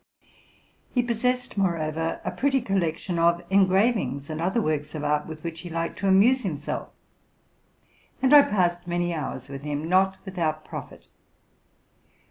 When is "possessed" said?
1.03-1.57